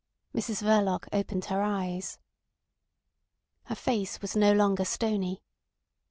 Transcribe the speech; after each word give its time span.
Mrs 0.33 0.63
Verloc 0.63 1.07
opened 1.13 1.45
her 1.45 1.61
eyes. 1.61 2.17
Her 3.65 3.75
face 3.75 4.19
was 4.19 4.35
no 4.35 4.51
longer 4.51 4.83
stony. 4.83 5.43